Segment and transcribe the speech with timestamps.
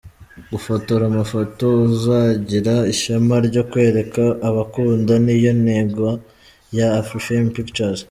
[0.51, 6.07] Gufotora amafoto uzagira ishema ryo kwereka abakunda, niyo ntego
[6.77, 7.99] ya Afrifame Pictures.